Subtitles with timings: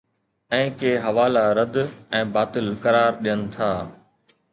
[0.59, 3.69] ۽ ڪي حوالا رد ۽ باطل قرار ڏين ٿا